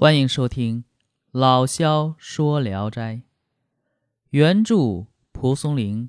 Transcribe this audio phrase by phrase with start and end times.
[0.00, 0.84] 欢迎收听
[1.32, 3.16] 《老萧说聊斋》，
[4.30, 6.08] 原著蒲松龄，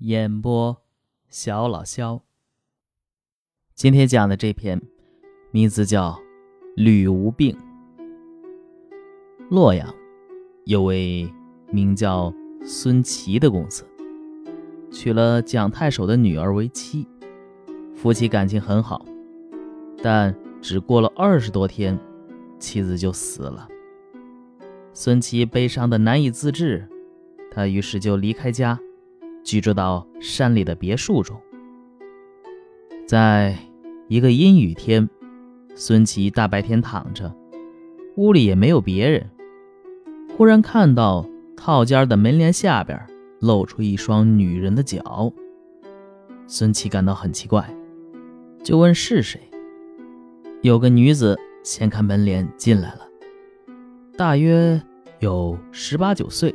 [0.00, 0.82] 演播
[1.30, 2.20] 小老萧。
[3.74, 4.82] 今天讲的这篇
[5.50, 6.10] 名字叫
[6.76, 7.56] 《吕无病》。
[9.48, 9.90] 洛阳
[10.66, 11.26] 有位
[11.70, 12.30] 名叫
[12.66, 13.86] 孙琦的公子，
[14.92, 17.08] 娶了蒋太守的女儿为妻，
[17.96, 19.02] 夫妻感情很好，
[20.02, 21.98] 但只过了二十多天。
[22.62, 23.68] 妻子就死了，
[24.94, 26.88] 孙琦悲伤的难以自制，
[27.50, 28.78] 他于是就离开家，
[29.42, 31.36] 居住到山里的别墅中。
[33.04, 33.58] 在
[34.06, 35.10] 一个阴雨天，
[35.74, 37.34] 孙琦大白天躺着，
[38.16, 39.28] 屋里也没有别人，
[40.36, 42.98] 忽然看到套间的门帘下边
[43.40, 45.32] 露出一双女人的脚。
[46.46, 47.68] 孙琦感到很奇怪，
[48.62, 49.40] 就问是谁。
[50.60, 51.36] 有个女子。
[51.62, 53.08] 掀开门帘进来了，
[54.16, 54.80] 大约
[55.20, 56.52] 有十八九岁，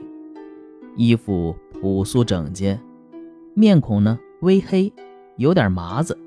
[0.97, 2.77] 衣服朴素整洁，
[3.53, 4.91] 面孔呢微黑，
[5.37, 6.17] 有点麻子，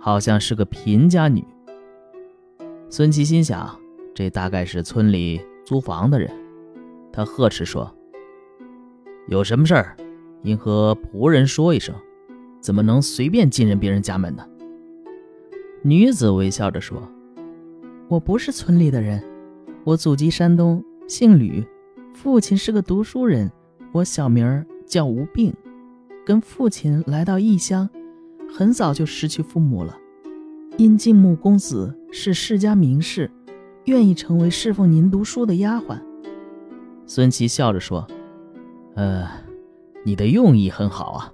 [0.00, 1.44] 好像是个贫家女。
[2.88, 3.78] 孙琦心想，
[4.14, 6.30] 这大概是村里租房的人。
[7.12, 7.94] 他呵斥说
[9.28, 9.96] ：“有什么事儿，
[10.44, 11.94] 应和仆人说一声，
[12.60, 14.46] 怎么能随便进人别人家门呢？”
[15.84, 17.02] 女子微笑着说。
[18.08, 19.22] 我不是村里的人，
[19.84, 21.62] 我祖籍山东，姓吕，
[22.14, 23.52] 父亲是个读书人。
[23.92, 25.52] 我小名叫吴病，
[26.24, 27.86] 跟父亲来到异乡，
[28.50, 29.94] 很早就失去父母了。
[30.78, 33.30] 因敬穆公子是世家名士，
[33.84, 36.00] 愿意成为侍奉您读书的丫鬟。
[37.04, 38.06] 孙琦笑着说
[38.96, 39.28] ：“呃，
[40.02, 41.32] 你的用意很好啊，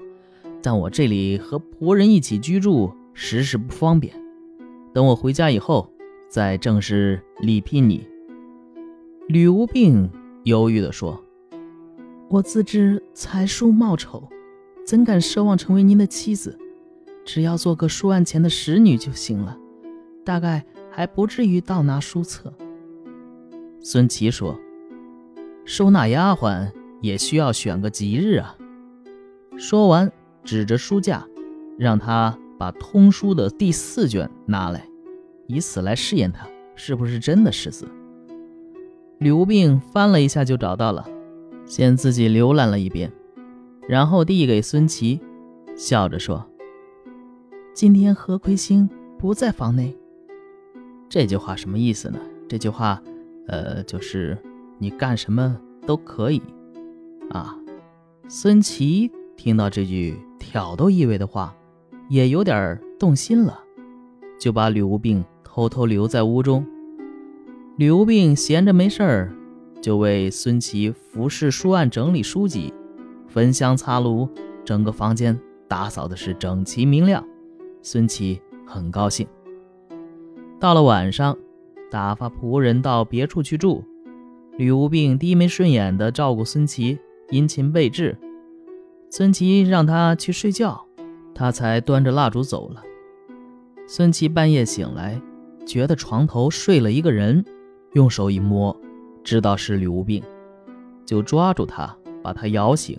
[0.60, 4.12] 但我这里和仆人一起居住，时时不方便。
[4.92, 5.88] 等我回家以后。”
[6.28, 8.06] 再正式礼聘你，
[9.28, 10.10] 吕无病
[10.42, 11.22] 犹豫地说
[12.28, 14.28] ：“我自知才疏貌丑，
[14.84, 16.58] 怎敢奢望成为您的妻子？
[17.24, 19.56] 只要做个书案前的使女就行了，
[20.24, 22.52] 大概还不至于倒拿书册。”
[23.80, 24.58] 孙琦说
[25.64, 26.70] ：“收纳丫鬟
[27.00, 28.56] 也需要选个吉日啊。”
[29.56, 30.10] 说完，
[30.42, 31.24] 指着书架，
[31.78, 34.88] 让他把通书的第四卷拿来。
[35.46, 37.86] 以此来试验他是不是真的世子。
[39.18, 41.06] 吕无病翻了一下就找到了，
[41.66, 43.10] 先自己浏览了一遍，
[43.88, 45.20] 然后递给孙琦，
[45.76, 46.44] 笑着说
[47.72, 48.88] ：“今天何魁星
[49.18, 49.96] 不在房内。”
[51.08, 52.18] 这句话什么意思呢？
[52.48, 53.00] 这句话，
[53.46, 54.36] 呃，就是
[54.78, 56.42] 你干什么都可以
[57.30, 57.56] 啊。
[58.28, 61.54] 孙琦听到这句挑逗意味的话，
[62.08, 63.58] 也有点动心了，
[64.38, 65.24] 就把吕无病。
[65.54, 66.66] 偷偷留在屋中，
[67.76, 69.32] 吕无病闲着没事儿，
[69.80, 72.74] 就为孙琦服侍书案、整理书籍、
[73.28, 74.28] 焚香擦炉，
[74.64, 75.38] 整个房间
[75.68, 77.24] 打扫的是整齐明亮。
[77.82, 79.28] 孙琦很高兴。
[80.58, 81.38] 到了晚上，
[81.88, 83.84] 打发仆人到别处去住，
[84.56, 86.98] 吕无病低眉顺眼地照顾孙琦，
[87.30, 88.18] 殷勤备至。
[89.08, 90.84] 孙琦让他去睡觉，
[91.32, 92.82] 他才端着蜡烛走了。
[93.86, 95.22] 孙琦半夜醒来。
[95.66, 97.44] 觉得床头睡了一个人，
[97.92, 98.76] 用手一摸，
[99.22, 100.22] 知道是吕无病，
[101.06, 102.98] 就抓住他，把他摇醒。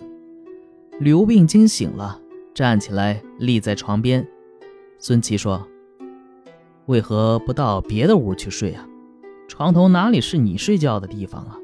[0.98, 2.20] 吕无病惊醒了，
[2.54, 4.26] 站起来立在床边。
[4.98, 5.66] 孙琦说
[6.86, 8.88] ：“为何不到别的屋去睡啊？
[9.46, 11.58] 床头哪里是你睡觉的地方啊？”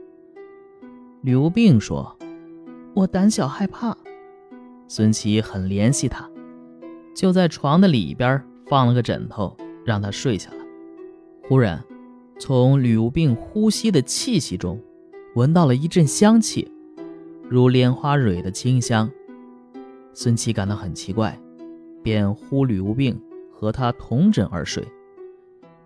[1.22, 2.16] 吕无病说
[2.94, 3.96] ：“我胆小害怕。”
[4.86, 6.28] 孙琦很怜惜他，
[7.14, 10.61] 就在床的里边放了个枕头，让他睡下了。
[11.52, 11.84] 忽然，
[12.38, 14.80] 从吕无病呼吸的气息中，
[15.34, 16.66] 闻到了一阵香气，
[17.46, 19.10] 如莲花蕊的清香。
[20.14, 21.38] 孙琦感到很奇怪，
[22.02, 23.20] 便呼吕无病
[23.50, 24.82] 和他同枕而睡，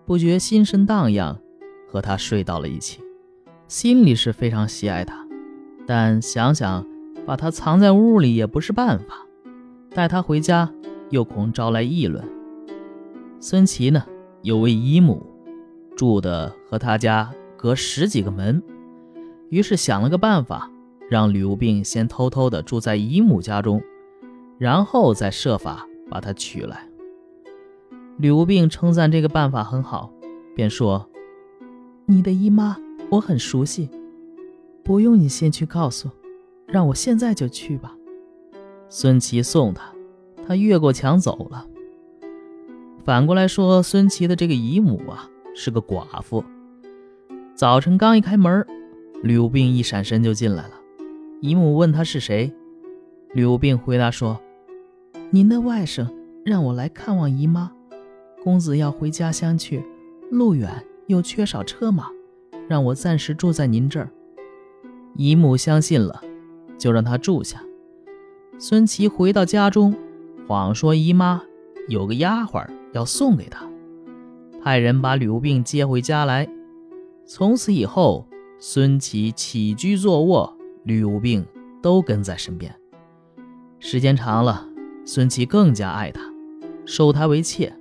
[0.04, 1.36] 不觉心神荡漾，
[1.88, 3.00] 和他睡到了一起。
[3.66, 5.26] 心里是非常喜爱他，
[5.84, 6.86] 但想想
[7.26, 9.26] 把他藏在屋里也不是办法，
[9.90, 10.72] 带他回家
[11.10, 12.24] 又恐招来议论。
[13.40, 14.04] 孙琦呢，
[14.42, 15.26] 有位姨母。
[15.96, 18.62] 住的和他家隔十几个门，
[19.48, 20.70] 于是想了个办法，
[21.10, 23.82] 让吕无病先偷偷的住在姨母家中，
[24.58, 26.86] 然后再设法把他娶来。
[28.18, 30.12] 吕无病称赞这个办法很好，
[30.54, 31.08] 便说
[32.06, 32.76] ：“你的姨妈
[33.10, 33.88] 我很熟悉，
[34.84, 36.10] 不用你先去告诉，
[36.66, 37.96] 让我现在就去吧。”
[38.88, 39.92] 孙琦送他，
[40.46, 41.66] 他越过墙走了。
[43.04, 45.30] 反过来说，孙琦的这个姨母啊。
[45.58, 46.44] 是个寡妇，
[47.54, 48.64] 早晨刚一开门，
[49.22, 50.74] 吕无病一闪身就进来了。
[51.40, 52.52] 姨母问他是谁，
[53.32, 54.38] 吕无病回答说
[55.32, 56.06] ：“您的外甥
[56.44, 57.72] 让我来看望姨妈，
[58.44, 59.82] 公子要回家乡去，
[60.30, 60.70] 路远
[61.06, 62.10] 又缺少车马，
[62.68, 64.10] 让我暂时住在您这儿。”
[65.16, 66.22] 姨母相信了，
[66.76, 67.62] 就让他住下。
[68.58, 69.94] 孙琦回到家中，
[70.46, 71.42] 谎说姨妈
[71.88, 73.66] 有个丫鬟要送给他，
[74.66, 76.48] 派人把吕无病接回家来。
[77.24, 78.26] 从此以后，
[78.58, 80.52] 孙琦起居坐卧。
[80.82, 81.46] 吕无病
[81.80, 82.74] 都跟在身边，
[83.78, 84.68] 时间长了，
[85.04, 86.20] 孙琦更加爱他，
[86.84, 87.72] 收他为妾。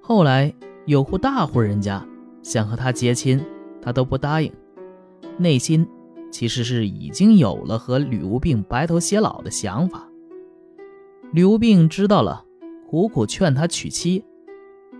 [0.00, 0.54] 后来
[0.86, 2.06] 有户大户人家
[2.40, 3.44] 想和他结亲，
[3.82, 4.52] 他都不答应，
[5.38, 5.84] 内心
[6.30, 10.08] 其实是已经有了和吕无病白头偕老的想法。
[11.32, 12.44] 吕无病知道了，
[12.88, 14.24] 苦苦劝他娶妻，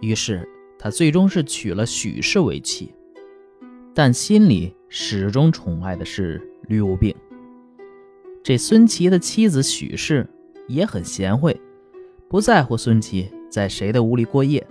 [0.01, 0.49] 于是
[0.83, 2.95] 他最终是娶了许氏为妻，
[3.95, 6.41] 但心里始终宠爱的是。
[6.69, 7.13] 吕无病，
[8.45, 10.25] 这孙琦的妻子许氏
[10.69, 11.61] 也很贤惠，
[12.29, 14.65] 不在乎孙琦在谁的屋里过夜。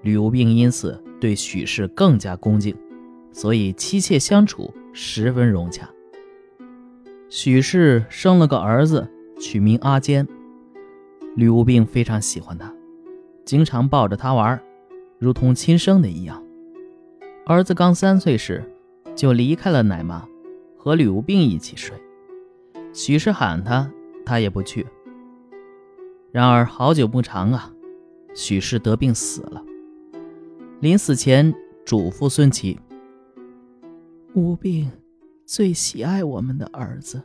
[0.00, 2.76] 吕无病因此对许氏更加恭敬，
[3.30, 5.88] 所以妻妾相处十分融洽。
[7.28, 9.08] 许氏生了个儿子，
[9.38, 10.26] 取名阿坚。
[11.36, 12.74] 吕无病非常喜欢他，
[13.44, 14.60] 经常抱着他玩，
[15.22, 16.42] 如同亲生的一样。
[17.46, 18.64] 儿子刚三岁时，
[19.14, 20.26] 就离开了奶妈。
[20.76, 21.96] 和吕无病一起睡，
[22.92, 23.88] 许氏喊他，
[24.26, 24.84] 他也不去。
[26.32, 27.72] 然而好久不长啊，
[28.34, 29.62] 许氏得病死了。
[30.80, 31.54] 临死前
[31.84, 32.80] 嘱咐孙琦
[34.34, 34.90] ：“无病
[35.46, 37.22] 最喜爱我们的儿子，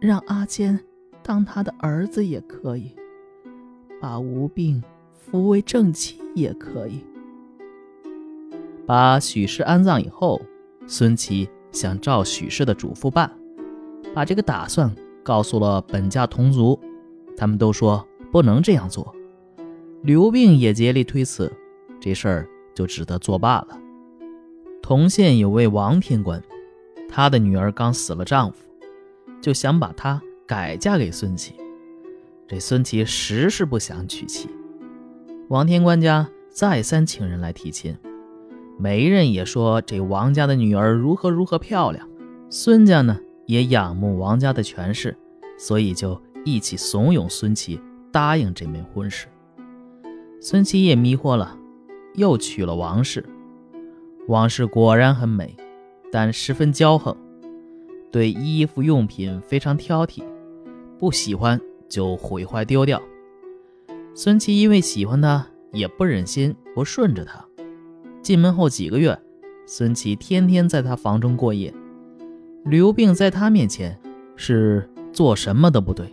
[0.00, 0.80] 让阿坚
[1.22, 2.90] 当他的儿子也可以，
[4.00, 4.82] 把无病
[5.30, 7.04] 扶为正妻也可以。”
[8.86, 10.40] 把许氏安葬以后，
[10.86, 11.48] 孙琦。
[11.72, 13.30] 想照许氏的嘱咐办，
[14.14, 14.90] 把这个打算
[15.22, 16.80] 告诉了本家同族，
[17.36, 18.02] 他们都说
[18.32, 19.14] 不能这样做。
[20.00, 21.52] 刘病也竭力推辞，
[22.00, 23.78] 这事儿就只得作罢了。
[24.80, 26.42] 同县有位王天官，
[27.10, 28.56] 他的女儿刚死了丈夫，
[29.42, 31.56] 就想把她改嫁给孙琦。
[32.48, 34.48] 这孙琦实是不想娶妻，
[35.48, 37.96] 王天官家再三请人来提亲。
[38.80, 42.08] 媒人也说这王家的女儿如何如何漂亮，
[42.50, 45.16] 孙家呢也仰慕王家的权势，
[45.56, 49.28] 所以就一起怂恿孙琦答应这门婚事。
[50.40, 51.56] 孙琦也迷惑了，
[52.14, 53.24] 又娶了王氏。
[54.26, 55.54] 王氏果然很美，
[56.10, 57.16] 但十分骄横，
[58.10, 60.24] 对衣服用品非常挑剔，
[60.98, 63.00] 不喜欢就毁坏丢掉。
[64.18, 67.44] 孙琦因为喜欢他，也不忍心不顺着他。
[68.22, 69.20] 进门后几个月，
[69.66, 71.72] 孙琦天天在他房中过夜。
[72.64, 74.00] 刘病在他面前
[74.34, 76.10] 是做什么都不对，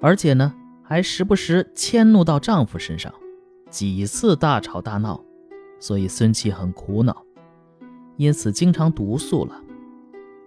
[0.00, 0.52] 而且呢，
[0.82, 3.14] 还时不时迁怒到丈夫身上，
[3.70, 5.24] 几次大吵大闹，
[5.78, 7.24] 所以孙琦很苦恼，
[8.16, 9.62] 因此经常毒素了。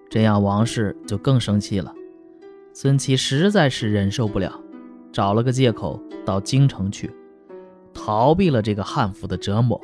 [0.10, 1.96] 这样王氏就更生气了。
[2.74, 4.60] 孙琦实在是忍受不了，
[5.14, 7.10] 找了个借口到京城去，
[7.94, 9.80] 逃避了这个悍妇的折磨。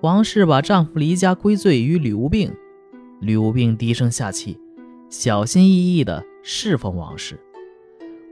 [0.00, 2.52] 王氏把丈夫离家归罪于吕无病，
[3.20, 4.58] 吕无病低声下气，
[5.08, 7.38] 小心翼翼地侍奉王氏。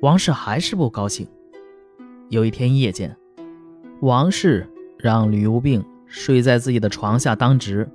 [0.03, 1.27] 王氏还是不高兴。
[2.29, 3.17] 有一天夜间，
[4.01, 4.69] 王氏
[4.99, 7.89] 让吕无病睡在自己的床下当值。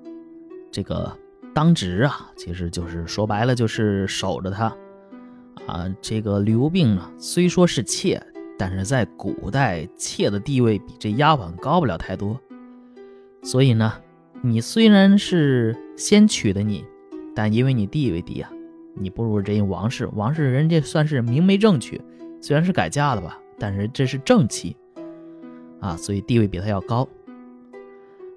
[0.71, 1.11] 这个
[1.53, 4.73] 当值啊，其实就是说白了就是守着他。
[5.67, 8.21] 啊，这个刘病呢，虽说是妾，
[8.57, 12.39] 但是在古代，妾的地位比这丫鬟高不了太多。
[13.41, 13.93] 所以呢，
[14.41, 16.85] 你虽然是先娶的你，
[17.35, 18.51] 但因为你地位低啊，
[18.95, 20.07] 你不如人家王氏。
[20.13, 22.01] 王氏人家算是明媒正娶，
[22.41, 24.75] 虽然是改嫁了吧，但是这是正妻
[25.79, 27.07] 啊，所以地位比他要高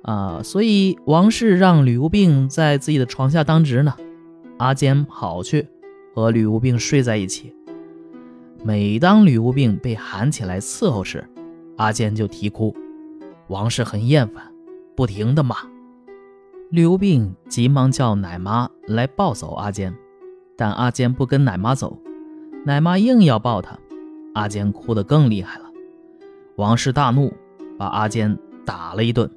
[0.03, 0.43] 啊。
[0.43, 3.95] 所以王氏让刘病在自己的床下当值呢，
[4.59, 5.69] 阿坚跑去
[6.17, 7.55] 和吕无病睡在一起。
[8.65, 11.29] 每当吕无病被喊起来伺候时，
[11.77, 12.75] 阿坚就啼哭，
[13.49, 14.51] 王氏很厌烦。
[14.97, 15.57] 不停的骂，
[16.71, 19.95] 吕无病急忙叫奶妈来抱走阿坚，
[20.57, 21.99] 但阿坚不跟奶妈走，
[22.65, 23.79] 奶妈硬要抱他，
[24.33, 25.67] 阿坚哭得更厉害了。
[26.57, 27.31] 王氏大怒，
[27.77, 29.31] 把阿坚打了一顿，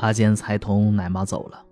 [0.00, 1.62] 阿坚才同奶妈走了。